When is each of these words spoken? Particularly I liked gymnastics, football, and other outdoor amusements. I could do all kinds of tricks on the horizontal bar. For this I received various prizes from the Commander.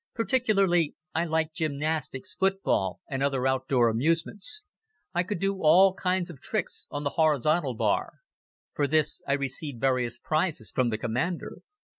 Particularly 0.15 0.95
I 1.13 1.25
liked 1.25 1.53
gymnastics, 1.53 2.33
football, 2.33 3.01
and 3.07 3.21
other 3.21 3.45
outdoor 3.45 3.87
amusements. 3.87 4.63
I 5.13 5.21
could 5.21 5.37
do 5.37 5.61
all 5.61 5.93
kinds 5.93 6.31
of 6.31 6.41
tricks 6.41 6.87
on 6.89 7.03
the 7.03 7.11
horizontal 7.21 7.75
bar. 7.75 8.13
For 8.73 8.87
this 8.87 9.21
I 9.27 9.33
received 9.33 9.79
various 9.79 10.17
prizes 10.17 10.71
from 10.71 10.89
the 10.89 10.97
Commander. 10.97 11.59